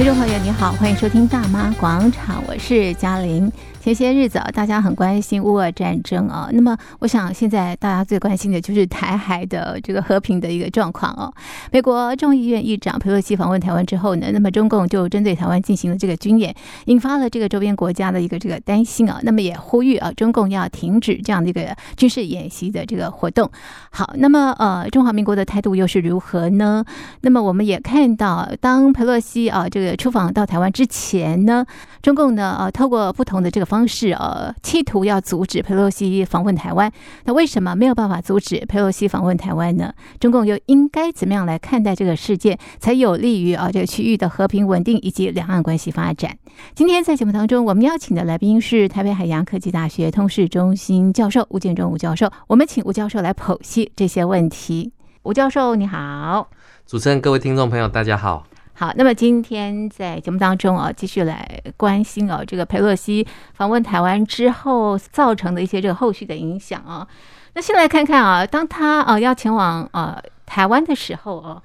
[0.00, 3.52] 听众朋友，你好，欢迎收听《大妈广场》，我是嘉玲。
[3.80, 6.50] 前些日子啊，大家很关心乌俄战争啊。
[6.52, 11.32] 那么，我想现在大家最关心的就是台海的这个和平的一个状况哦。
[11.72, 19.18] 美国众议院议长佩洛西访问台湾之后呢，那么中共就针对台湾进行了这个军演，引发了这个周边国家的一个这个担心啊。
[19.22, 23.50] 那么也呼吁啊，中共要停止这样的一个军事演习的这个活动。
[23.90, 26.84] 好，那么呃，中华民国的态度又是如何呢？
[27.22, 31.64] 那么我们也看到，当佩洛西啊这个出访到台湾之前呢，
[32.02, 36.90] 中共呢呃透过不同的这个方式呃，企图要阻止佩洛西访问台湾。
[37.24, 39.94] 那为什么没有办法阻止佩洛西访问台湾呢？
[40.18, 46.36] 中共又应该怎么样来看待这个事件，才有利于啊这个区域的和平稳定以及两岸关系发展？
[46.74, 52.28] 今天在节目当中，我们邀请的来宾是台北海洋科技大学通识中心教授吴建中吴教授。
[52.48, 54.92] 我们请吴教授来剖析这些问题。
[55.22, 56.48] 吴教授，你好。
[56.86, 58.49] 主持人，各位听众朋友，大家好。
[58.80, 67.06] 好，那么今天在节目当中啊，继续来关心哦，这个佩洛西访问台湾之后造成的一些这个后续的影响啊。
[67.52, 71.62] 那先来看看啊，当他啊要前往呃台湾的时候啊，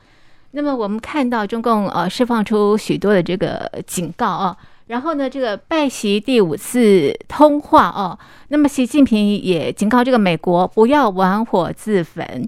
[0.52, 12.46] 那么我们看到中共呃释放出许多的这个警告啊，然后呢，这个拜习第五次通话哦，那么习近平也警告这个美国不要玩火自焚。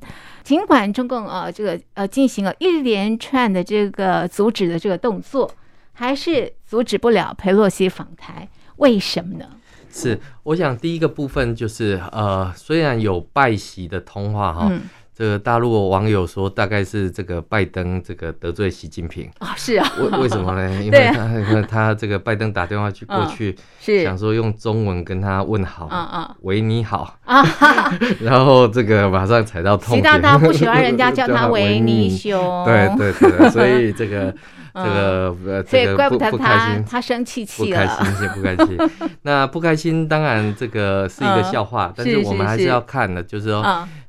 [0.47, 5.51] 尽管中共呃，这个呃进行了一连串的这个阻止的这个动作，
[5.91, 9.45] 还是阻止不了佩洛西访台，为什么呢？
[9.91, 14.69] 是，我想第一个部分就是呃，虽然有拜习的通话哈。
[14.71, 14.83] 嗯
[15.17, 20.69] 这个大陆网友说，大概是这个拜登这个得罪习近平啊，是啊，为为什么呢？
[20.79, 24.03] 因为他因为 他这个拜登打电话去过去，是。
[24.03, 27.43] 想说用中文跟他问好，嗯嗯，喂你好啊，
[28.21, 34.31] 然后这个马上踩到痛点，习大大不喜欢人家叫他维尼兄，对对对，所以这个
[34.71, 38.77] 这个呃，所以怪不得他他生气气了，不开心，不开心。
[39.23, 43.65] 那不开心当然这个是一个笑话，但是我们还是要看的，就是说。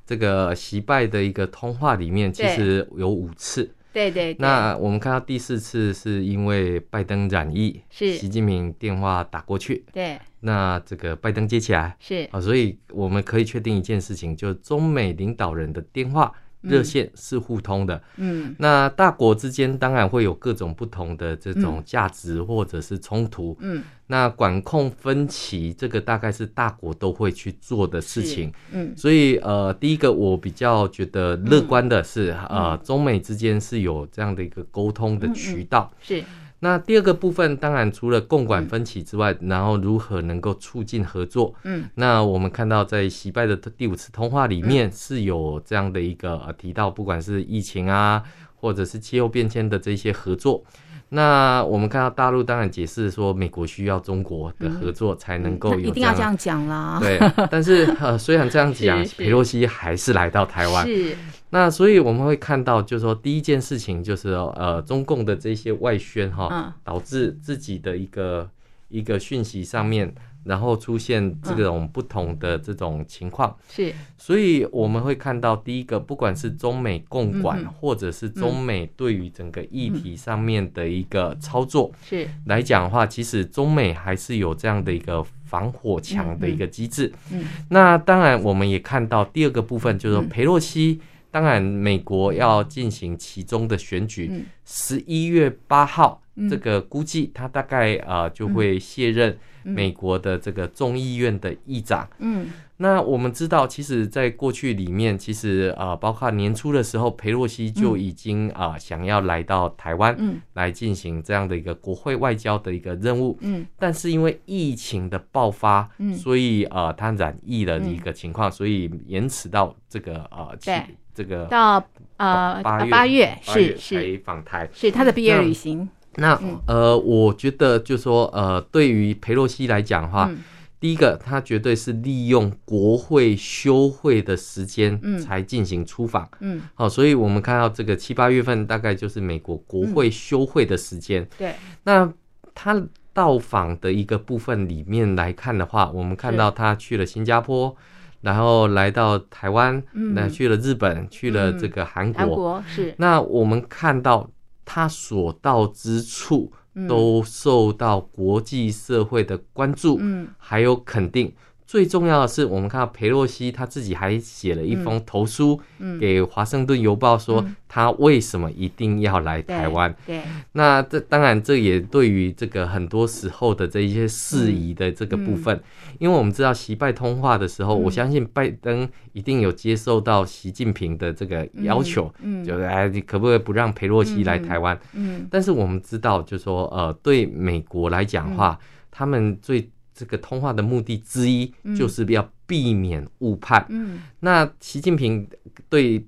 [0.08, 3.70] 这个习拜的一个通话里面，其实有五次。
[3.92, 4.36] 对对，对。
[4.38, 9.84] 那我们看到第四次是因为拜登染疫，是习近平电话打过去。
[9.92, 10.18] 对。
[10.40, 16.32] 那这个拜登接起来，是啊，所以我们可以确定一件事情，就是中美领导人的电话。
[16.60, 36.24] 热线是互通的，嗯，那大国之间当然会有各种不同的这种价值或者是冲突，嗯，那管控分歧这个大概是大国都会去做的事情，嗯，所以呃，第一个我比较觉得乐观的是，呃，中美之间是有这样的一个沟通的渠道，是。
[36.60, 41.54] 那第二个部分，当然除了共管分歧之外，嗯、然后如何能够促进合作？
[41.62, 48.22] 嗯，那我们看到在习拜的第五次通话里面是有这样的一个呃提到，不管是疫情啊，
[48.56, 50.64] 或者是气候变迁的这些合作。
[51.10, 56.98] 那我们看到大陆当然解释说，美国需要中国的合作才能够有、一定要这样讲啦。
[57.00, 57.18] 对，
[57.50, 60.86] 但是呃，虽然这样讲， 佩洛西还是来到台湾。
[60.86, 61.16] 是。
[61.50, 68.50] 那所以我们会看到，就是说第一件事情就是呃，中共的这些外宣哈，导致自己的一个
[68.88, 70.14] 一个讯息上面。
[70.48, 82.26] 然后出现这种不同的这种情况，是，所以我们会看到第一个，不管是中美共管，或者是中美对于整个议题上面的一个操作，是。
[82.46, 87.12] 来讲的话，其实中美还是有这样的一个防火墙的一个机制。
[87.30, 90.98] 嗯，那当然我们也看到第二个部分，就是说裴洛西，
[91.30, 99.38] 当然美国要进行其中的选举，十一月八号，这个估计他大概呃就会卸任。
[99.64, 102.46] 美国的这个众议院的议长，嗯，
[102.78, 120.82] 那我们知道，其实，在过去里面，其实啊，包括年初的时候，佩洛西就已经啊想要来到台湾，嗯，来进行这样的一个国会外交的一个任务，嗯，但是因为疫情的爆发，嗯，所以啊，他染疫的一个情况，所以延迟到这个啊，对，
[121.12, 121.84] 这个到
[122.16, 124.18] 呃八月八月是是。
[124.24, 125.86] 访台，是他的毕业旅行。
[126.18, 130.38] 那呃，我觉得就是说呃，对于裴洛西来讲的话，嗯、
[130.80, 141.54] 第一个他绝对是利用国会休会的时间才进行出访，嗯，好、哦，所以我们看到这个七八月份大概就是美国国会休会的时间，嗯、对。
[141.84, 142.12] 那
[142.54, 142.82] 他
[143.12, 147.76] 到访的一个部分里面来看的话，我们看到他去了新加坡，
[148.22, 152.94] 然后来到台湾，那、嗯、去了日本，去了这个韩国，韩国是。
[152.98, 154.28] 那我们看到。
[154.70, 156.52] 他所到之处
[156.86, 159.98] 都受到国际社会的关注，
[160.36, 161.34] 还有肯定。
[161.68, 165.60] 最重要的是，我们看到佩洛西他自己还写了一封投书
[166.00, 169.94] 给华盛顿邮报，说他为什么一定要来台湾。
[170.06, 170.22] 对，
[170.52, 175.62] 那这当然这也对于这个很多时候的这一些事宜的这个部分，
[175.98, 182.10] 因为我们知道习拜通话的时候，我相信拜登一定有接受到习近平的这个要求，
[182.46, 184.80] 就是哎，你可不可以不让佩洛西来台湾？
[184.94, 188.58] 嗯，但是我们知道，就是说呃，对美国来讲的话，
[188.90, 189.68] 他们最
[189.98, 193.66] 这个通话的目的之一就是要避免误判。
[193.68, 195.28] 嗯，那习近平
[195.68, 196.06] 对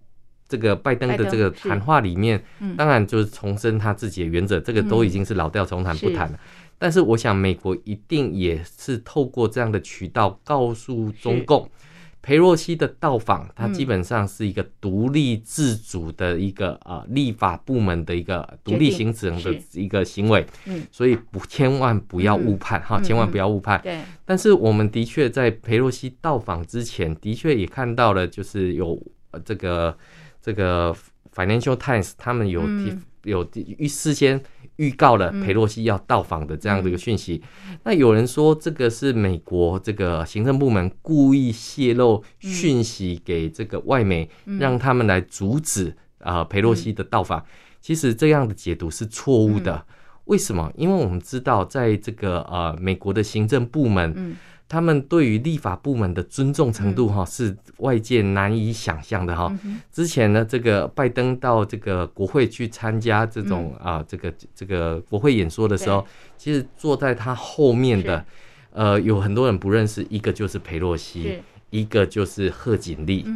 [0.49, 2.41] 这个拜登的这个谈话里面，
[2.77, 6.39] 当然就是重申他自己的原则，这个都已经是老调重弹不谈了。
[6.79, 11.69] 但是我想，美国一定也是透过这样的渠道告诉中共。
[12.23, 23.81] 裴洛西的到访，它基本上是一个独立自主的一个呃立法部门的一个独立行成的一个行为，嗯，所以不千万不要误判哈，千万不要误判。
[23.83, 29.03] 对，但是我们的确在裴洛西到访之前，的确也看到了，就是有
[29.45, 29.97] 这个
[30.43, 30.95] 这个
[31.35, 34.43] Financial Times 他们有提有预事先。
[34.81, 47.39] 预告了佩洛西要到访的这样的一个讯息，嗯、那有人说这个是美国这个行政部门故意泄露讯息给这个外媒，嗯、让他们来阻止啊佩洛西的到访。
[47.41, 47.45] 嗯、
[47.83, 49.75] 其实这样的解读是错误的。
[49.77, 49.95] 嗯、
[50.25, 50.73] 为什么？
[50.75, 54.35] 因为我们知道，在这个呃美国的行政部门。
[54.71, 59.53] 嗯他们对于立法部门的尊重程度，哈，是外界难以想象的，哈。
[59.91, 66.07] 之前呢，这个拜登到这个国会去参加这种啊，这个这个国会演说的时候，
[66.39, 68.25] 其实坐在他后面的，
[68.71, 73.27] 呃，有很多人不认识，一个就是佩洛西，一个就是贺锦丽，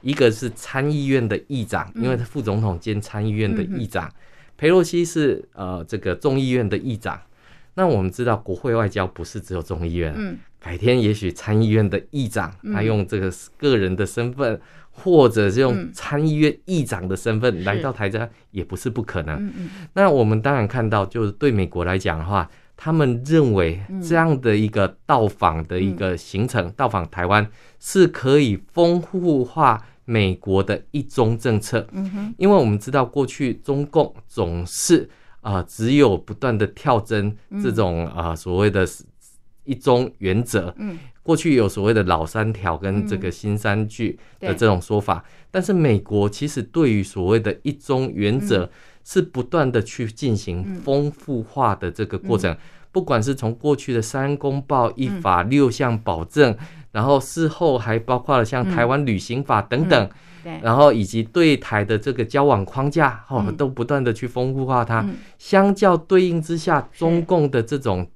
[0.00, 4.08] 一个是参议院的议长，因为他副总统兼参议院的议长，
[4.56, 7.20] 佩洛西是呃这个众议院的议长。
[7.76, 10.38] 那我们知道，国会外交不是只有众议院。
[10.64, 14.58] 嗯，改天也许参议院的议长，他用这个个人的身份，
[14.90, 19.52] 或者是用参议院议长的身份来到台湾，也不是不可能。
[19.92, 27.46] 那我们当然看到，就是对美国来讲的话，他们认为这样的一个到访的一个行程，到访台湾
[27.78, 31.86] 是可以丰富化美国的一中政策。
[32.38, 35.08] 因为我们知道，过去中共总是。
[35.44, 38.88] 啊、呃，只有不断的跳针这种啊、呃、所谓的
[39.64, 40.74] “一中”原则。
[40.78, 48.70] 嗯，过去有所谓的老三条跟这个新三句的这种说法，嗯、但是美国其实对于所谓的一中原则
[49.04, 52.58] 是不断的去进行丰富化的这个过程，嗯、
[52.92, 56.58] 不管是从过去的三公报、一法六项保证，嗯、
[56.92, 60.04] 然后事后还包括了像台湾旅行法等等。
[60.04, 60.08] 嗯。
[60.08, 60.20] 嗯
[60.62, 65.02] 然后以及对台的这个交往框架，哦，都不断的去丰富化它。
[65.38, 68.06] 相较对应之下，中共的这种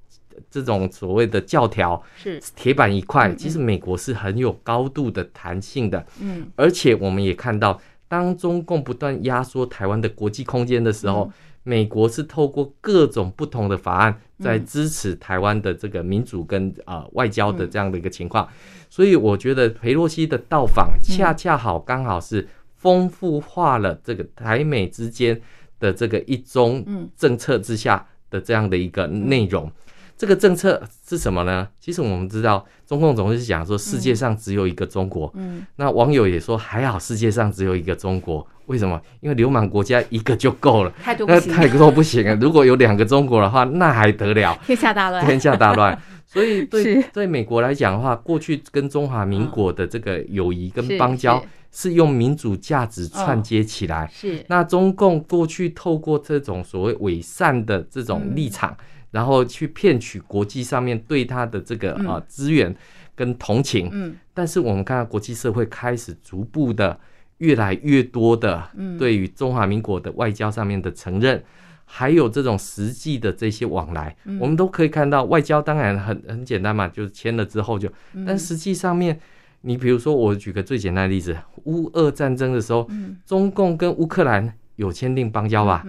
[0.49, 2.41] 这种所谓的教条是。
[2.55, 3.33] 铁板一块。
[3.35, 11.31] 其实美国是很有高度的弹性的，嗯，而且我们也看到，当中共不断压缩台湾的国际空间的时候，
[11.63, 18.47] 美国是透过各种不同的法案在支持台湾的这个民主跟啊外交的这样的一个情况。
[18.89, 25.39] 所以我觉得裴洛西的到访恰恰好刚好是丰富化了这个台美之间
[25.79, 26.83] 的这个一中
[27.15, 29.71] 政策之下的这样的一个内容。
[30.19, 31.65] 这个政策是什么呢？
[31.79, 35.31] 其实我们知道，中共总是讲说世界上只有一个中国。
[35.33, 38.45] 嗯，那网友也说还好，世界上只有一个中国。
[38.65, 39.01] 为什么？
[39.21, 42.37] 因为流氓国家一个就够了，太多那太多不行啊！
[42.41, 44.59] 如果有两个中国的话，那还得了？
[44.65, 45.97] 天下大乱，天下大乱。
[46.27, 51.41] 所以对对美国来讲的话，过去跟中华民国的这个友谊跟邦交
[51.71, 54.07] 是用民主价值串接起来。
[54.13, 58.75] 是那中共过去透过这种所谓伪善的这种立场，
[59.11, 62.75] 然后去骗取国际上面对他的这个啊资源
[63.15, 63.89] 跟同情。
[63.91, 66.99] 嗯，但是我们看到国际社会开始逐步的
[67.37, 71.43] 越来越多的对于中华民国的外交上面的承认。
[71.91, 77.91] 还有这种实际的这些往来，我们都可以看到，外交当然很很简单嘛，就是签了之后就，
[78.27, 79.19] 但实际上面，
[79.61, 82.87] 你比如说我举个最简单的例子，乌俄战争的时候，
[83.25, 85.83] 中共跟乌克兰有签订邦交吧，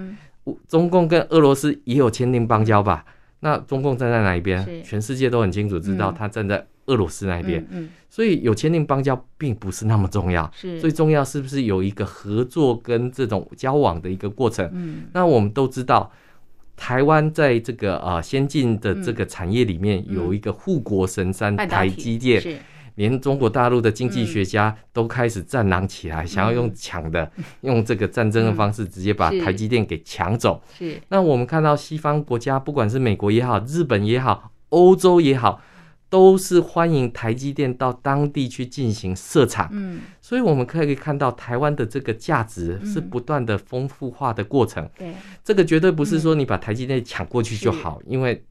[0.68, 3.04] 中共跟俄罗斯也有签订邦交吧，
[3.40, 4.82] 那中共站在哪一边？
[4.82, 6.66] 全世界都很清楚知道他站在。
[6.86, 10.80] 俄罗斯那边，嗯，所以有签订邦交并不是那么重要，是。
[10.80, 14.68] 最重要是不是有一个合作跟这种交往的一个过程？
[14.72, 16.10] 嗯，那我们都知道，
[16.76, 22.42] 台湾在这个呃先进的这个产业里面有一个护国神山台积电，
[22.94, 27.30] 连中国大陆的经济学家都开始战狼起来，想要用抢的，
[27.62, 30.62] 用这个战争的方式直接把台积电给抢走。
[30.78, 35.60] 是，那我们看到西方国家，不管是美国也好，日本也好，欧洲也好。
[36.10, 39.68] 都是欢迎台积电到当地去进行设厂。
[39.70, 44.90] 嗯，所以我们可以看到台湾的这个价值是不断的丰富化的过程。
[44.98, 48.44] 对，这个绝对不是说你把台积电抢过去就好，因为。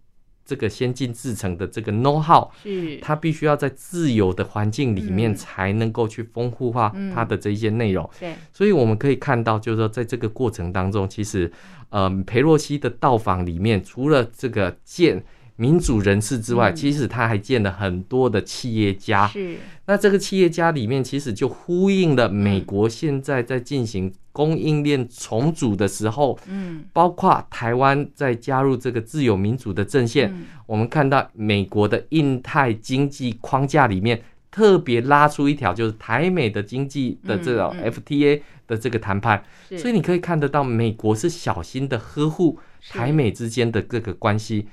[0.49, 2.97] 这个先进制成的这个 know how，是。
[2.97, 8.09] 它必须要在自由的环境里面才能够去丰富化它的这一些内容。
[8.19, 11.51] 对，所以我们可以看到，就是说在这个过程当中，其实，
[11.89, 15.23] 呃，裴洛西的到访里面，除了这个见
[15.59, 19.27] 民主人士之外，其实他还见了很多的企业家。
[19.27, 24.11] 是，那这个企业家里面，其实就呼应了美国现在在进行。
[24.31, 39.43] 供应链重组的时候，嗯，包括台湾在加入这个自由民主的阵线，嗯，我们看到美国的印太经济框架里面特别拉出一条，就是台美的经济的这种 FTA 的这个谈判，
[39.77, 44.67] 所以你可以看得到，美国是小心的呵护台美之间的各个关系，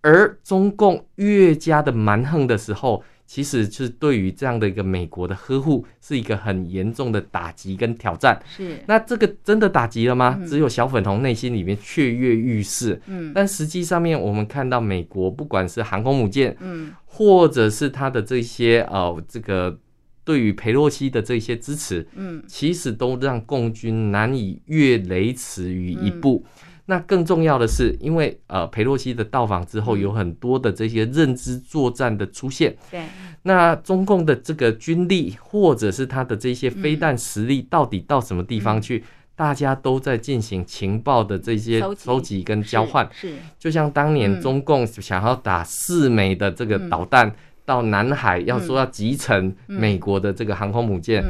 [0.00, 3.02] 而中共越加的蛮横的时候。
[3.28, 8.40] 其实是对于这样的一个美国的呵护，是一个很严重的打击跟挑战。
[8.48, 10.40] 是，那这个真的打击了吗？
[10.46, 12.98] 只有小粉红内心里面雀跃欲试。
[13.06, 19.78] 嗯，但实际上面我们看到美国不管是航空母舰，嗯，或者是它的这些呃这个
[20.24, 26.46] 对于佩洛西的这些支持，嗯，其实都让共军难以越雷池于一步。
[26.90, 32.74] 那更重要的是，因为呃，裴洛西的到访之后，有很多的这些认知作战的出现。
[32.90, 33.02] 对，
[33.42, 39.04] 那中共的这个军力，或者是他的这些飞弹实力，到底到什么地方去？
[39.36, 43.06] 大家都在进行情报的这些收集跟交换。
[43.12, 47.30] 是，就像当年中共想要打四枚的这个导弹
[47.66, 51.22] 到南海，要说要集成美国的这个航空母舰。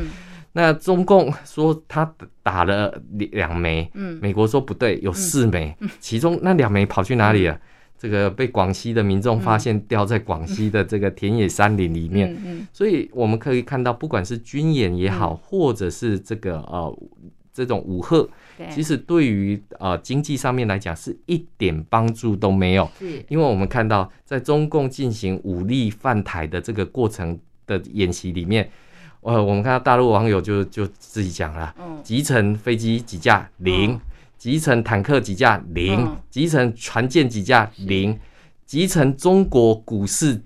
[0.58, 2.12] 那中共说他
[2.42, 3.00] 打了
[3.30, 7.56] 两枚，嗯，美国说不对，有四枚，其中那两枚跑去哪里了？
[7.96, 12.36] 这个被广西的民众发现掉在广西的这个田野山林里面，
[12.72, 16.98] 所以我们可以看到，不管是军演也好，或者是这个呃
[17.52, 18.28] 这种武吓，
[18.68, 22.90] 其实对于呃经济上面来讲是一点帮助都没有，
[23.28, 28.68] 因为我们看到在中共进行武力犯台的这个过程的演习里面。
[29.20, 33.98] 呃，我们看到大陆网友就就自己讲了，集成飞机几架零，
[34.38, 38.18] 集成坦克几架零，集成船舰几架零，
[38.64, 40.40] 集成中国股市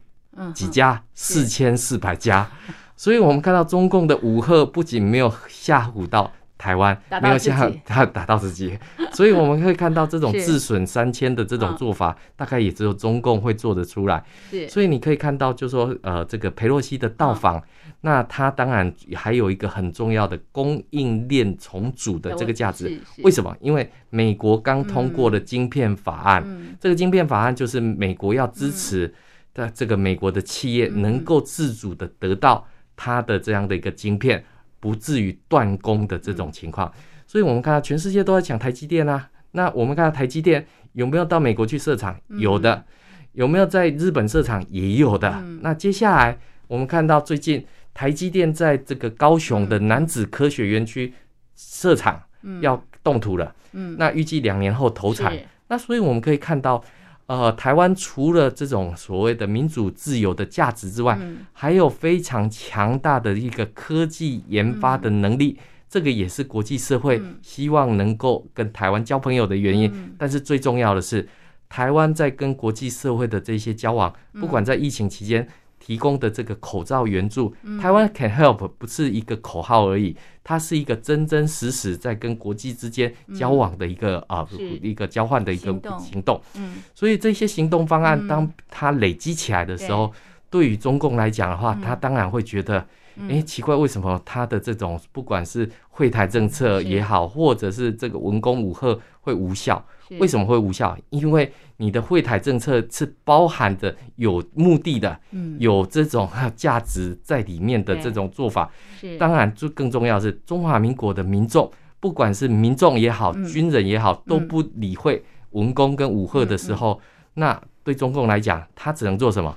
[0.55, 2.51] 几家四千四百家，
[2.97, 8.77] 所以我们看到中共的武赫不仅没有吓唬到台湾，没有吓他打到自己，
[9.13, 14.25] 所以我们可以看到这种 自损三千的这种做法，大概也只有中共会做得出来。
[14.69, 17.63] 所以你可以看到，就是说呃，这个佩洛西的到访。
[18.05, 23.57] 那它当然还有一个很重要的供应链重组的这个价值，为什么？
[23.61, 26.45] 因为美国刚通过了晶片法案，
[26.81, 29.15] 这个晶片法案就是美国要支持
[29.55, 32.67] 的这个美国的企业能够自主的得到
[32.97, 34.45] 它的这样的一个晶片，
[34.81, 36.93] 不至于断供的这种情况。
[37.25, 42.19] 所以我们看到全世界都在抢台积电啊，那我们看到台积电有没有到美国去设厂？
[42.31, 42.85] 有的，
[43.31, 44.61] 有没有在日本设厂？
[44.71, 45.41] 也有的。
[45.61, 47.65] 那接下来我们看到最近。
[47.95, 51.13] 台积电在这个高雄的男子科学园区
[51.55, 52.21] 设厂，
[52.61, 53.55] 要动土了。
[53.73, 55.37] 嗯，那预计两年后投产。
[55.69, 56.83] 那所以我们可以看到，
[57.27, 61.19] 呃，台湾除了这种所谓的民主自由的价值之外，
[61.53, 65.59] 还有非常强大的一个科技研发的能力。
[65.89, 70.15] 这个也是国际社会希望能够跟台湾交朋友的原因。
[70.19, 71.29] 但是最重要的是，
[71.69, 75.47] 台湾在跟国际社会的这些交往，不管在疫情期间。
[75.85, 84.47] 提供的这个口罩援助，台湾 can help 不是一个口号而已，它是一个真真实实在跟国际之间交往的一个啊
[84.81, 86.41] 一个交换的一个行动。
[86.55, 90.13] 嗯，所以这些行动方案，当它累积起来的时候，
[90.49, 90.63] 对。
[90.63, 92.87] 于中共来讲的话，他当然会觉得，
[93.29, 99.85] 哎，奇怪，为什么他的这种不管是惠台政策也好，或者是这个文攻武赫会无效？
[100.19, 100.97] 为什么会无效？
[101.11, 108.71] 因为你的惠台政策是包含着有目的的，嗯有这种价值在里面的这种做法。
[109.19, 117.01] 当然，就更重要的是中华民国的民众，不管是民众也好，军人也好，都不理会文工跟武赫的时候，
[117.35, 119.57] 那对中共来讲，他只能做什么？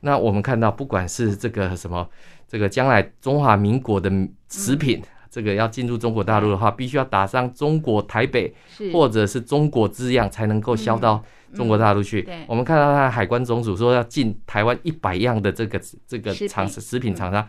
[0.00, 2.08] 那我们看到，不管是这个什么，
[2.46, 4.10] 这个将来中华民国的
[4.48, 5.02] 食品。
[5.34, 8.54] 这个要进入中国大陆的话，必须要打上中国台北
[8.92, 11.20] 或者是中国字样，才能够销到
[11.52, 12.24] 中国大陆去。
[12.46, 17.44] 我们看到他海关总署说要进台湾一百样的这个这个厂食品厂商，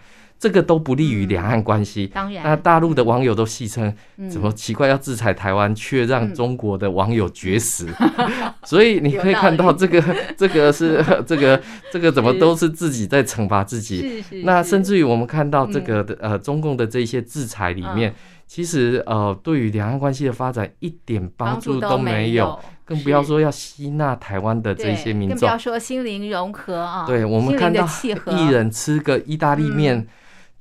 [0.45, 2.05] 这个都不利于两岸关系。
[2.05, 3.91] 当然，那大陆的网友都戏称，
[4.29, 7.87] 怎么奇怪要制裁台湾，却让中国的网友绝食？
[8.63, 9.99] 所以你可以看到，这个
[10.37, 11.59] 这个是 这个
[11.91, 14.23] 这个怎么都是自己在惩罚自己。
[14.43, 18.13] 那甚至于我们看到这个的呃中共的这些制裁里面。
[18.47, 27.05] 其实，呃，对于两岸关系的发展一点帮助都没有，更不要说要吸纳台湾的这些民众，更不要说心灵融合啊。
[27.07, 27.83] 对，我们看到
[28.27, 30.05] 一人吃个意大利面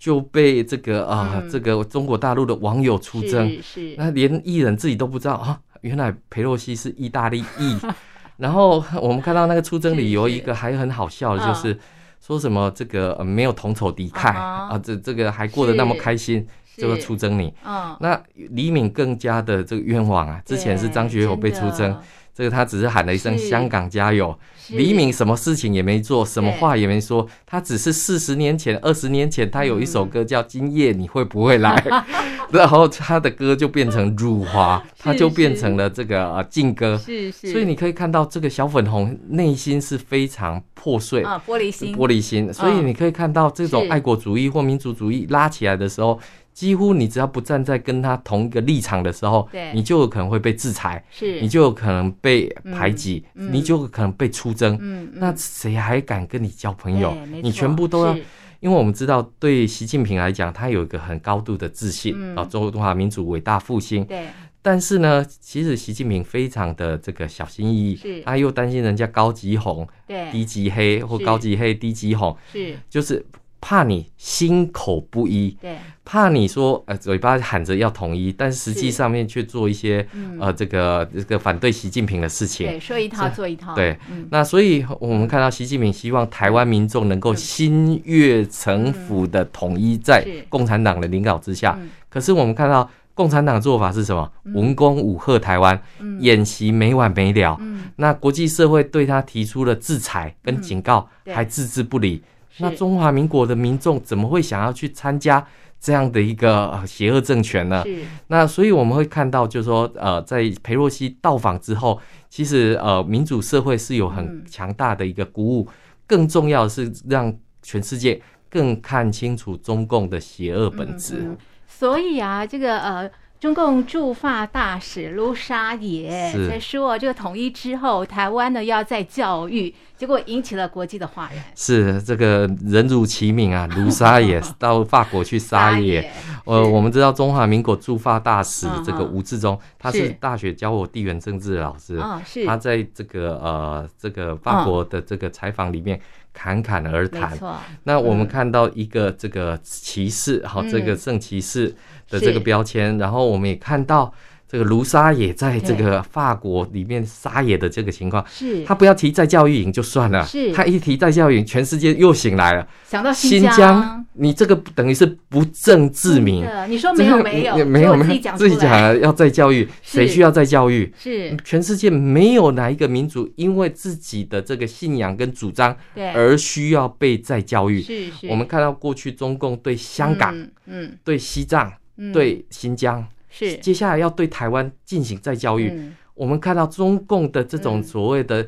[0.05, 7.79] 就被这个啊，这个中国大陆的网友出征，是，那连艺人自己都不知道啊，原来裴洛西是意大利裔。
[8.37, 11.79] 然后我们看到那个出征理由，一个还很好笑的就是
[12.21, 16.47] 说什么这个没有同仇敌忾啊，这这个还过得那么开心。
[16.77, 20.43] 这个出征你，嗯，那李敏更加的这个冤枉啊！
[20.45, 21.97] 之前是张学友被出征，
[22.35, 24.37] 这个他只是喊了一声“香港加油”，
[24.71, 31.76] 李敏什么事情也没做，什么话也没说，他只是四十年前、二十年前，他有一首歌叫《今夜你会不会来》，
[32.50, 37.53] 然后他的歌就变成辱华，他就变成了这个呃禁歌，是是。
[37.53, 42.53] 所以你可以看到，这个小粉红内心是非常破碎啊，玻璃心，玻璃心。
[42.53, 46.19] 所以你可以看到，这种爱国主义或民族主义拉起来的时候。
[46.55, 57.13] 几乎你只要不站在跟他同一个立场的时候，你就有可能会被制裁，是，你就有可能被排挤，嗯，你就有可能被出征，嗯，那谁还敢跟你交朋友？
[57.43, 58.17] 你全部都要，
[58.61, 64.29] 因为我们知道，对习近平来讲，他有一个很高度的自信啊，中华民族伟大复兴，对。
[64.63, 73.27] 但是呢，其实习近平非常的这个小心翼翼，是，他又担心人家高级红，对，低级黑或高级黑低级红，是，就是。
[73.67, 91.79] 怕你心口不一，对，怕你说呃嘴巴喊着要统一，但实际上面却做一些、嗯、呃这个这个反对习近平的事情，对，说一套做一套，对，嗯、那所以我们看到习近平希望台湾民众能够心悦诚服的统一在共产党的领导之下，
[92.11, 94.31] 可是我们看到共产党做法是什么？
[94.55, 95.81] 文攻武吓台湾，
[96.21, 97.59] 演习没完没了，
[97.97, 102.23] 那国际社会对他提出了制裁跟警告，还置之不理。
[102.59, 105.45] 那中华民国的民众怎么会想要去参加
[105.85, 107.85] 这样的一个邪恶政权呢？
[108.29, 112.00] 那所以我们会看到，就是说，呃，在裴洛西到访之后，
[112.31, 115.68] 其实呃，民主社会是有很强大的一个鼓舞。
[116.07, 118.18] 更重要的是，让全世界
[118.49, 121.16] 更看清楚中共的邪恶本质。
[121.16, 121.38] 嗯嗯。
[121.66, 123.11] 所以啊，这个呃。
[123.40, 131.44] 中共驻法大使卢沙野在说，这个统一之后，台湾呢要再教育，结果引起了国际的哗然。
[131.55, 136.11] 是这个人如其名啊， 卢沙野到法国去撒野。
[136.47, 142.01] 呃，我们知道中华民国驻法大使这个吴志忠，他是大学教我地缘政治的老师，
[142.47, 146.01] 他在这个呃这个法国的这个采访里面
[146.35, 147.38] 侃侃而谈。
[147.85, 151.75] 那我们看到一个这个骑士，好，这个圣骑士。
[152.11, 154.12] 的这个标签，然后我们也看到
[154.55, 162.64] 这个卢沙野在这个法国里面撒野的这个情况，是他不要提再教育营就算了，是他一提再教育营，全世界又醒来了。
[162.87, 166.47] 想到新疆，新疆你这个等于是不正自明。
[166.69, 170.95] 你说没有没有没有没有自己讲要再教育，谁需要再教育？
[170.97, 175.77] 是全世界没有哪一个民族因为自己的这个信仰跟主张
[176.14, 177.83] 而需要被再教育。
[177.83, 180.33] 是是，我们看到过去中共对香港，
[180.67, 181.73] 嗯，对西藏。
[182.12, 183.57] 对新疆是。
[183.57, 188.47] 接下来要对台湾进行再教育，我们看到中共的这种所谓的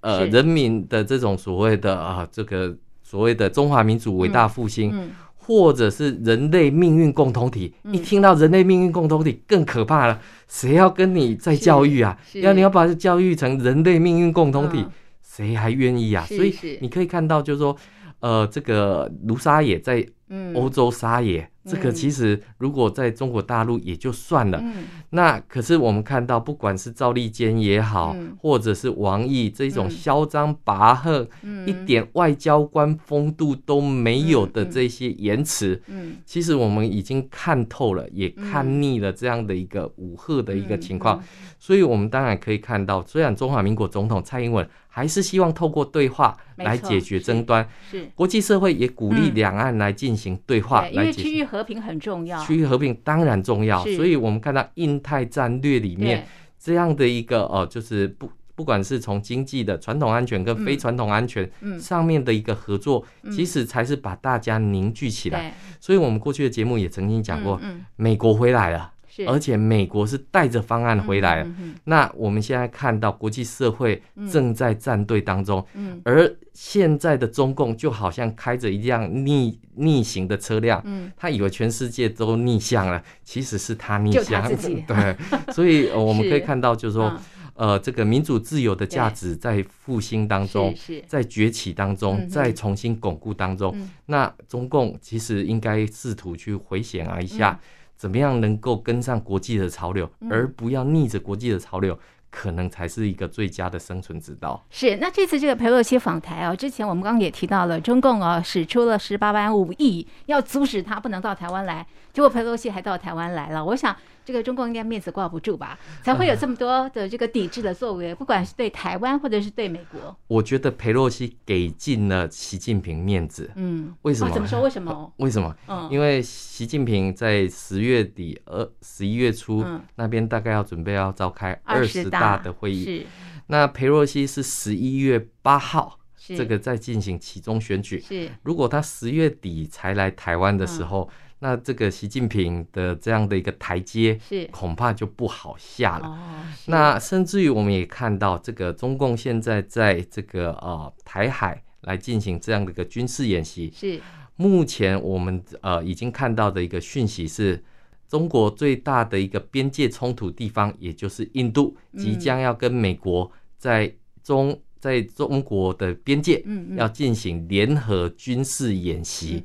[0.00, 12.16] 呃人民的这种所谓的啊这个所谓的中华民族伟大复兴，或者是人类命运共同体，一听到人类命运共同体更可怕了，谁要跟你再教育啊？
[12.34, 14.86] 要你要把它教育成人类命运共同体，
[15.22, 16.24] 谁还愿意啊？
[16.26, 17.76] 所以你可以看到，就是说，
[18.20, 20.06] 呃，这个卢沙野在
[20.54, 21.50] 欧洲撒野。
[21.66, 36.10] 这个其实如果在中国大陆也就算了，嗯、那可是我们看到，不管是赵立坚也好，嗯、或者是王毅这种嚣张跋扈、嗯、一点外交官风度都没有的这些言辞，嗯。
[36.10, 41.22] 嗯、其实我们已经看透了，也看腻了这样的一个武赫的一个情况，
[41.58, 44.68] 所以我们当然可以看到，虽然中华民国总统蔡英文。
[44.94, 48.08] 还是希望透过对话来解决争端，是。
[48.14, 56.24] 国际社会也鼓励两岸来进行对话，来解决，因为区域和平很重要，区域和平当然重要，所以我们看到印太战略里面
[56.60, 65.56] 这样的一个哦，就是不不管是从经济的传统安全跟非传统安全上面的一个合作，其实才是把大家凝聚起来。
[65.80, 67.60] 所以我们过去的节目也曾经讲过，
[67.96, 68.92] 美国回来了。
[69.14, 69.28] 是。
[69.28, 71.46] 而且美国是带着方案回来。
[71.84, 84.42] 那我们现在看到国际社会正在站队当中，嗯、而现在的中共就好像开着一辆逆逆行的车辆，嗯、他以为全世界都逆向了，其实是他逆向。
[84.86, 85.16] 对，
[85.52, 87.12] 所以 我们可以看到，就是说。
[87.56, 90.74] 呃，这个民主自由的价值在复兴当中，
[91.06, 93.72] 在崛起当中，在重新巩固当中。
[94.06, 97.60] 那中共其实应该试图去回想啊一下，
[98.04, 101.98] 怎么样能够跟上国际的潮流，而不要逆着国际的潮流。
[102.30, 104.62] 可能才是一个最佳的生存之道。
[104.68, 113.64] 是，那这次这个佩洛西访台啊，之前我们刚刚也提到了，中共啊使出了十八般武艺，要阻止他不能到台湾来，结果佩洛西还到台湾来了。
[113.64, 120.16] 我想这个中共应该面子挂不住吧， 才会有这么多的这个抵制的作为，不管是对台湾或者是对美国。
[120.26, 123.50] 我觉得裴洛西给尽了习近平面子。
[123.56, 124.32] 嗯，为什么？
[124.34, 124.60] 怎么说？
[124.60, 125.12] 为什么？
[125.18, 125.56] 为什么？
[125.68, 129.64] 嗯，因为习近平在十月底、二十一月初
[129.96, 132.34] 那边大概要准备要召开二十大。
[132.44, 133.06] 的会议，是
[133.46, 138.00] 那裴洛西是十一月八号，是这个在进行其中选举。
[138.00, 146.06] 是如果他十月底才来台湾的时候，嗯、那这个习近平的这样的一个台阶，是恐怕就不好下了。
[146.06, 146.18] 哦、
[146.66, 153.72] 那甚至于我们也看到，这个中共现在在这个呃台海来进行这样的一个军事演习。
[153.74, 154.00] 是
[154.36, 157.62] 目前我们呃已经看到的一个讯息是。
[158.06, 163.92] 中国最大的一个边界冲突地方，也就是印度，即将要跟美国在
[164.22, 166.44] 中在中国的边界
[166.76, 169.42] 要进行联合军事演习。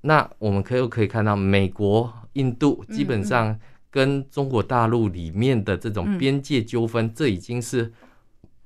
[0.00, 3.58] 那我们可以可以看到，美国、印度基本上
[3.90, 7.92] 跟中国大陆里面的这种边界纠纷，这已经是。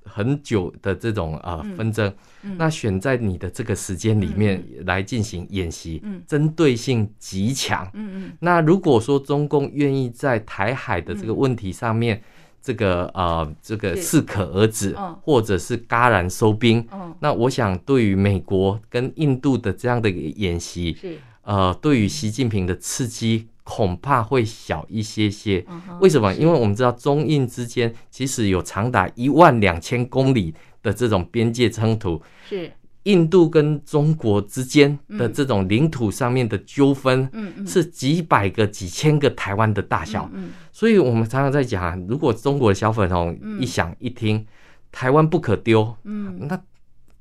[0.04, 2.12] 很久的这种呃纷争，
[2.58, 7.88] 那选在你的这个时间里面来进行演习，针对性极强。
[8.40, 12.20] 那如果说中共愿意在台海的这个问题上面，
[12.62, 16.87] 这个呃这个适可而止，或者是戛然收兵，
[17.20, 20.96] 那我想对于美国跟印度的这样的一个演习，
[21.42, 23.48] 呃，对于习近平的刺激。
[23.64, 25.64] 恐怕会小一些些，
[26.01, 26.35] 为什么？
[26.35, 32.72] 因为我们知道中印之间其实有长达一万两千公里的这种边界冲突，是
[33.04, 37.28] 印度跟中国之间的这种领土上面的纠纷，
[37.66, 40.30] 是几百个、几千个台湾的大小。
[40.70, 44.46] 所以我们常常在讲，如果中国的小粉红一想一听，
[44.90, 46.60] 台湾不可丢，那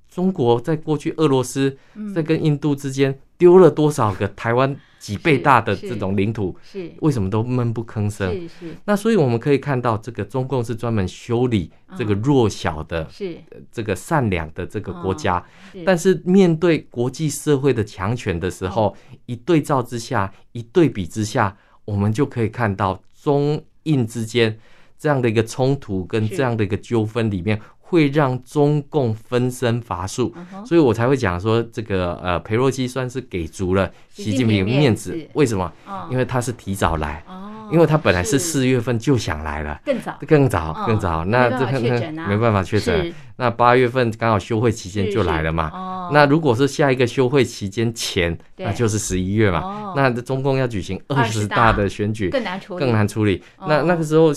[0.10, 1.78] 中国在过去俄罗斯
[2.14, 4.78] 在跟印度之间丢了多少个台湾？
[5.02, 8.32] 几倍大的这种领土，是为什么都闷不吭声？
[8.32, 8.76] 是是。
[8.86, 13.36] 那所以我们可以看到，这个中共是专门修理这个弱小的，是
[13.72, 15.44] 这个善良的这个国家。
[15.84, 24.56] 但是面对国际社会的强权的时候，一对照之下，一对比之下，我们就可以看到中印之间
[25.00, 27.60] 这样的一个冲突跟这样的一个纠纷里面。
[27.92, 30.34] 会让中共分身乏术，
[30.66, 35.14] 所以我才会讲说，这个呃，裴洛西算是给足了习近平面子。
[35.34, 35.70] 为什么？
[36.10, 37.22] 因为他是提早来，
[37.70, 41.26] 因为他本来是四月份就想来了，更早，更早，更早。
[41.26, 41.82] 那这个
[42.30, 46.10] 没办法确诊，那八月份刚好休会期间就来了嘛。
[46.14, 49.94] 那如果是下一个休会期间前，那就是十一月嘛。
[49.98, 51.72] 那中共要举行二十大。
[51.72, 53.42] 的选举，更难处理，更难处理。
[53.68, 54.32] 那那个时候。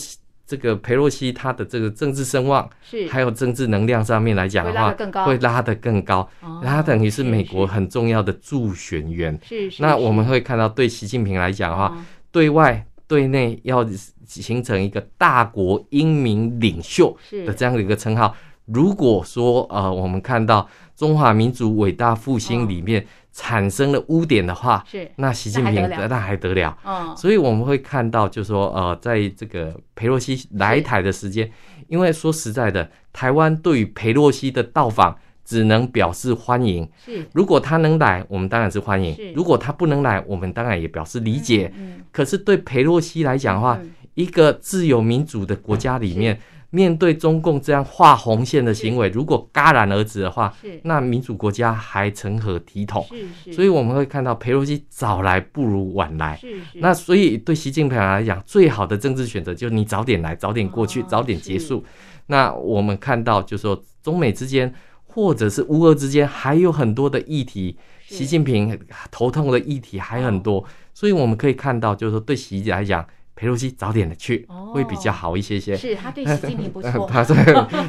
[0.46, 6.28] 这个裴洛西他的这个政治声望，是还有政治能量上面来讲的话，会拉得更高，
[6.62, 9.38] 他等于是美国很重要的助选员。
[9.42, 9.82] 是是。
[9.82, 11.96] 那我们会看到，对习近平来讲的话，
[12.30, 13.86] 对外对内要
[14.26, 18.34] 形成一个大国英明领袖的这样的一个称号。
[18.66, 23.06] 如果说呃，我们看到中华民族伟大复兴里面。
[23.36, 26.78] 产生了污点的话，是那习近平那还得了？
[26.84, 31.50] 嗯，所以我们会看到，就是说，呃，在这个佩洛西来台的时间，
[31.88, 36.88] 因为说实在的，台湾对于佩洛西的到访只能表示欢迎。
[37.04, 41.72] 是，如果他能来，我们当然是欢迎；如果他不能来，我们当然也表示理解。
[41.76, 43.76] 嗯，可是对佩洛西来讲的话，
[44.14, 46.38] 一个自由民主的国家里面。
[46.74, 53.06] 面对中共这样画红线的行为，如果戛然而止的话，那民主国家还成何体统？
[53.52, 56.36] 所以我们会看到裴洛西早来不如晚来。
[56.74, 61.84] 那所以对习近平来讲，最好的政治选择就是你早点来，早点过去，早点结束。
[62.26, 68.76] 那我们看到，就是说中美之间，或者是乌俄之间，还有很多的议题，习近平
[69.12, 70.64] 头痛的议题还很多。
[70.92, 73.06] 所以我们可以看到，就是说对习来讲。
[73.36, 75.76] 裴洛西早点的去会比较好一些些。
[75.76, 77.06] 是他对习近平不错。
[77.10, 77.34] 他这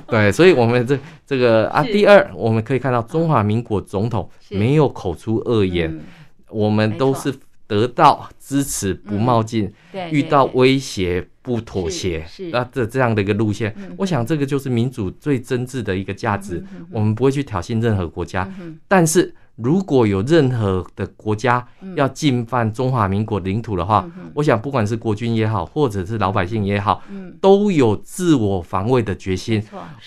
[0.08, 5.99] 对，所以我们这这个啊，第二我们可以看到中华民国总统没有口出恶言，
[6.49, 7.34] 我们都是
[7.67, 16.63] 得到支持不冒进，嗯、遇到威胁不妥协，那这这样的一个路线，我想这个就是民主最真挚的一个价值。
[16.71, 21.65] 嗯、我们不会去挑衅任何国家，嗯、但是如果有任何的国家
[21.95, 29.63] 要进犯中华民国领土的话，嗯、我想不管是国军也好，或者是老百姓也好，嗯、都有自我防卫的决心，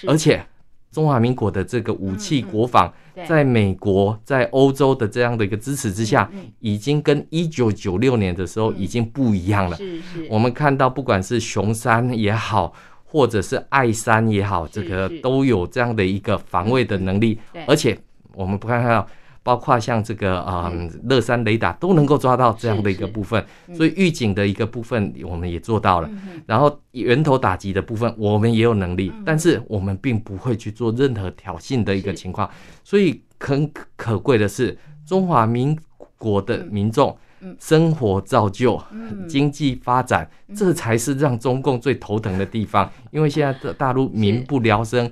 [0.06, 0.44] 而且。
[0.90, 2.90] 中华民国的这个武器国防，
[3.28, 6.28] 在美国、在欧洲的这样的一个支持之下，
[6.60, 9.76] 已经跟一九九六年的时候已经不一样了。
[9.76, 12.72] 是是，我们看到不管是熊三也好，
[13.04, 17.38] 或者是爱三也好，这个都有这样的一个防卫的能力。
[17.66, 17.96] 而且
[18.32, 19.06] 我们不看看到。
[19.48, 20.70] 包括像这个啊，
[21.04, 26.10] 乐山雷达都能够抓到这样的一个部分，所以预警的一个部分我们也做到了。
[26.44, 32.46] 然后源头打击的部分我们也有能力，但是我们并不会去做任何挑衅的一个情况。
[32.84, 35.74] 所以很可贵的是，中华民
[36.18, 37.16] 国的民众。
[37.60, 38.80] 生活造就，
[39.28, 42.90] 经济发展，这才是让中共最头疼的地方。
[43.10, 45.10] 因为现在的大陆民不聊生，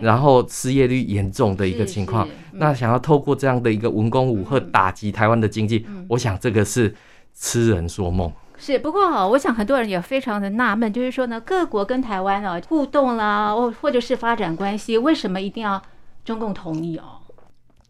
[0.00, 6.94] 然后失业率严重的一个情况，那想要透过这样的一个文攻武吓打击台湾的经济，我想这个是
[7.34, 8.32] 痴人说梦。
[8.58, 15.82] 是，不过哈，我想很多人也非常的纳闷，就是说呢，各国跟台湾啊互动啦，或或者是发展关系，为什么一定要
[16.24, 17.20] 中共同意哦？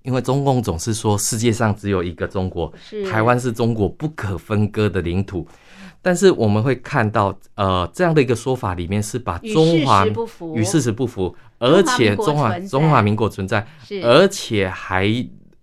[0.07, 2.73] 因为中共总是说世界上只有一个中国，
[3.11, 5.47] 台湾是中国不可分割的领土。
[6.01, 10.07] 但是我们会看到，呃，这样的一个说法里面是把中华
[10.55, 13.66] 与事实不符，而且中华中华民国存在，
[14.05, 15.07] 而且还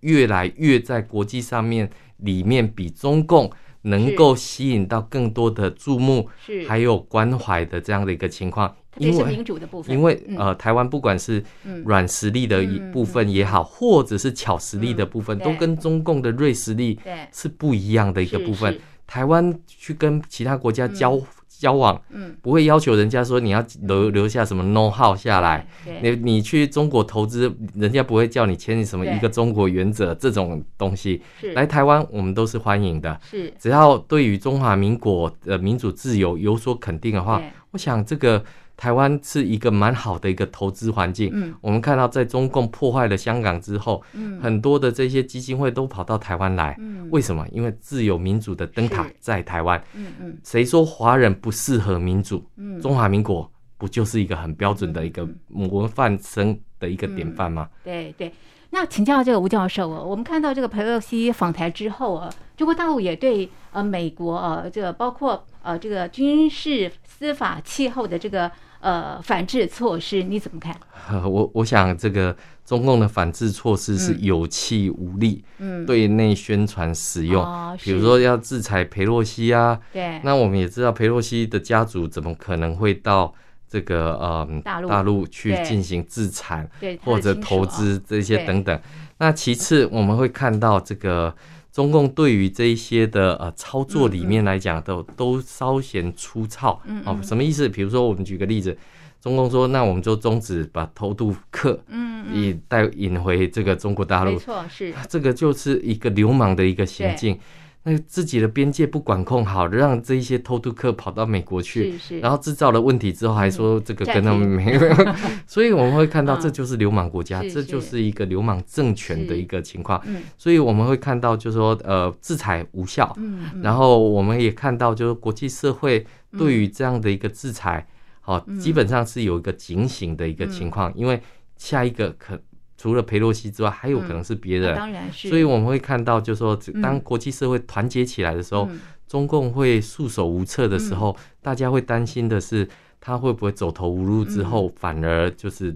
[0.00, 3.50] 越来越在国际上面里面比中共。
[3.84, 6.28] 能够吸引到更多的注目，
[6.66, 11.42] 还有关怀的这样的一个情况，因为民主的部分，因为呃，台湾不管是
[11.84, 16.98] 软实力的一部分也好，或者是巧实力的部分，都跟中共的锐实力
[17.32, 18.78] 是不一样的一个部分。
[19.06, 21.20] 台湾去跟其他国家交。
[21.64, 25.66] 交往，嗯，不会要求人家说你要留留下什么 know how 下来，
[26.02, 31.22] 你你去中国投资，人家不会叫你签什么一个中国原则这种东西。
[31.54, 33.50] 来台湾我们都是欢迎的，是。
[33.58, 38.44] 只要对于中华民国的民主自由有所肯定的话，我想这个。
[38.76, 41.30] 台湾是一个蛮好的一个投资环境。
[41.32, 46.76] 嗯，我们看到在中共破坏了香港之后，嗯，很多的这些基金会都跑到台湾来。
[46.78, 47.46] 嗯，为什么？
[47.52, 49.82] 因为自由民主的灯塔在台湾。
[49.94, 52.44] 嗯嗯，谁说华人不适合民主？
[52.56, 57.68] 嗯，中华民国不就是一个很标准的一个模范生的一个典范吗？
[57.84, 58.32] 对对。
[58.70, 68.50] 那请教这个吴教授哦，我们看到这个佩洛西访台之后啊，中国大陆也对呃美国啊，这个包括呃这个军事、司法、气候的这个
[68.80, 70.78] 呃反制措施，你怎么看？
[71.24, 83.34] 我我想这个中共的反制措施是有气无力，嗯，对内宣传使用，嗯、比如说要制裁裴洛西啊，对，那我们也知道裴洛西的家族怎么可能会到。
[83.66, 86.68] 这个呃，大陆大陆去进行自产
[87.02, 88.80] 或者投资这些等等。
[89.18, 91.34] 那其次我们会看到这个
[91.74, 96.80] 中共对于这一些的呃操作里面来讲，都都稍显粗糙。
[97.04, 97.68] 哦，什么意思？
[97.68, 98.78] 比如说我们举个例子，
[99.20, 104.30] 中共说，那我们就终止把偷渡客嗯引带引回这个中国大陆。
[104.30, 107.36] 没错，是这个就是一个流氓的一个行径。
[107.86, 112.18] 那自己的边界不管控好，让这一些偷渡客跑到美国去，是是。
[112.20, 115.14] 然后制造了问题之后，还说这个跟他们没有，嗯、
[115.46, 120.02] 所以我们会看到这就是流氓国家，嗯、这就是一个流氓政权的一个情况。
[120.38, 123.14] 所以我们会看到，就是说，呃，制裁无效。
[123.62, 126.06] 然后我们也看到，就是国际社会
[126.38, 127.86] 对于这样的一个制裁，
[128.22, 131.20] 好、嗯，基本上是有一个警醒的一个情况，嗯、因为
[131.58, 132.40] 下一个可。
[132.84, 135.30] 除了佩洛西之外，还有可能是别人，当然是。
[135.30, 138.68] 所以我们会看到，就是说，当国际社会团结起来的时候，
[139.08, 142.68] 中共会束手无策的时候，大家会担心的是，
[143.00, 145.74] 他会不会走投无路之后，反而就是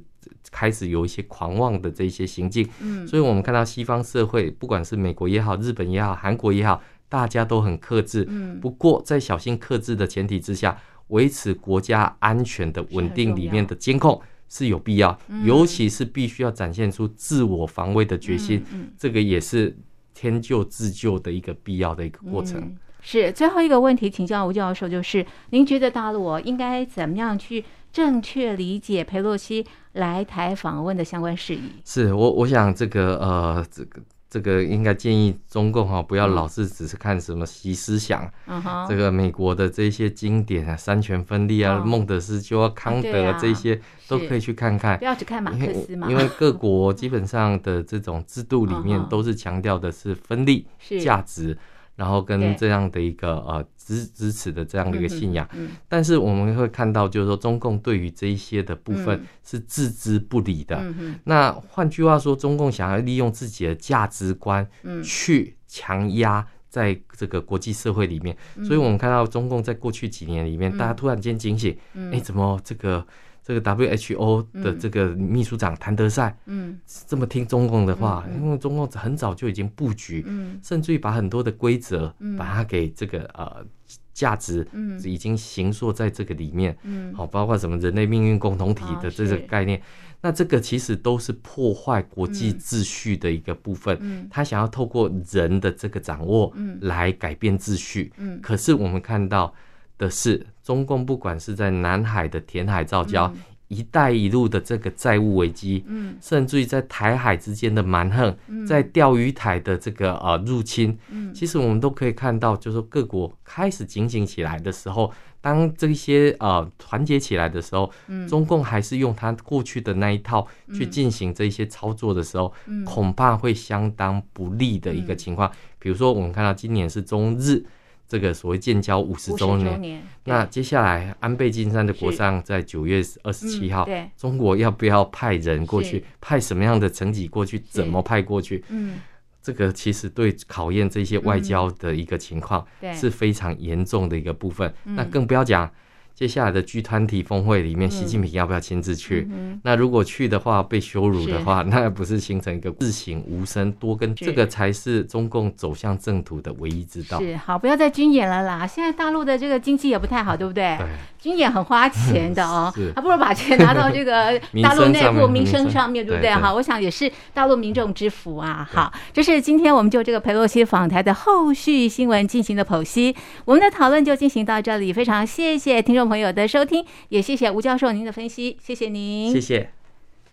[0.50, 2.68] 开始有一些狂妄的这些行径。
[2.82, 8.26] 嗯，所以我们看到西方社会，不管是美国也好，日本也好，韩国也好，大家都很克制。
[8.28, 14.20] 嗯，不过在小心克制的前提之下，维持国家安全的稳定里面的监控。
[14.48, 19.76] 是有必要，尤其是必须要展现出自我防卫的决心，嗯嗯、这个也是
[20.14, 22.60] 天就自救的一个必要的一个过程。
[22.60, 31.60] 嗯、是最后一个问题，请教吴教授，就是您觉得大陆应该怎么样去正确理解佩洛西来台访问的相关事宜？
[31.84, 34.00] 是我，我想这个呃，这个。
[34.30, 44.98] 这个应该建议中共哈，不要老是只是看什么习思想，嗯、这个美国的这些经典啊，三权分立啊，孟、哦、德斯鸠、康德啊，这些都可以去看看。
[44.98, 50.66] 不要只看马克思嘛，因为各国基本上的这种制度里面都是强调的是分立
[51.00, 51.56] 价值。
[51.98, 55.46] 然后跟这样的一个呃支支持的这样的一个信仰。
[55.88, 60.80] 但是我们会看到，就是说中共对于这一些的部分是置之不理的。
[61.24, 64.64] 那换句话说，中共想要利用自己的价值观
[65.02, 68.36] 去强压在这个国际社会里面。
[68.64, 71.76] 所以我们看到中共在过去几年里面，大家突然间警醒，
[72.12, 73.04] 哎，怎么这个？
[73.48, 83.64] 这个 WHO 的这个秘书长谭德赛，嗯，这么听中共的话，因为中共很早就已经布局，嗯，甚至于把很多的规则，把它给这个呃
[84.12, 89.80] 价值，嗯，已经形塑在这个里面，嗯，好，包括什么人类命运共同体的这个概念，
[90.20, 99.54] 那这个其实都是破坏国际秩序的一个部分，嗯，他想要透过人的这个掌握，嗯，来改变秩序，嗯，可是我们看到。
[99.98, 125.48] 的是，中共不管是在南海的填海造礁，嗯、一带一路的这个债务危机，嗯，甚至于在台海之间的蛮横，嗯、在钓鱼台的这个呃入侵，嗯，其实我们都可以看到，就是各国开始警醒起来的时候，当这些呃团结起来的时候，嗯，中共还是用他过去的那一套去进行这些操作的时候，嗯，恐怕会相当不利的一个情况。
[125.48, 127.64] 嗯、比如说，我们看到今年是中日。
[128.08, 136.02] 这个所谓建交五十周年，年那接下来安倍晋三的国葬在九月二十七号，嗯、中国要不要派人过去？
[136.20, 137.58] 派什么样的层级过去？
[137.58, 138.64] 怎么派过去？
[138.70, 138.98] 嗯，
[139.42, 144.72] 这个其实对考验这些外交的一个情况是非常严重的一个部分。
[144.86, 145.70] 嗯、那更不要讲。
[146.18, 149.28] 接下来的 G 团体峰会里面，习近平要不要亲自去？
[149.62, 157.20] 那如果去的话，被羞辱的话，那不是形成一个自省无声多跟这个才是中共走向正途的唯一之道。
[157.20, 158.66] 是好，不要再军演了啦！
[158.66, 160.76] 现在大陆的这个经济也不太好，对不对？
[160.76, 160.88] 对，
[161.20, 166.32] 军演很花钱的哦， 是还不如把钱拿到这个 大陆内部民生上面，对不对？
[166.32, 168.68] 好，我想也是大陆民众之福啊。
[168.68, 179.77] 好，这是今天我们就这个佩洛西访台的后续新闻进行的剖析，我们的讨论就进行到这里，非常谢谢听朋友的收听，也谢谢吴教授您的分析，谢谢您，谢谢。